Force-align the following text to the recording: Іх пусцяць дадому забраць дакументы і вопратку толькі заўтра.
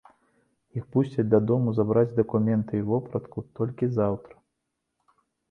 Іх 0.79 0.85
пусцяць 0.95 1.25
дадому 1.33 1.69
забраць 1.79 2.13
дакументы 2.21 2.73
і 2.81 2.87
вопратку 2.89 3.37
толькі 3.61 3.93
заўтра. 4.01 4.35